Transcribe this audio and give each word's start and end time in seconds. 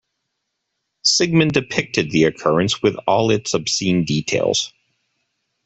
Sigmund 1.03 1.51
depicted 1.51 2.09
the 2.09 2.23
occurrence 2.23 2.81
with 2.81 2.95
all 3.05 3.29
its 3.29 3.53
obscene 3.53 4.03
details. 4.03 4.73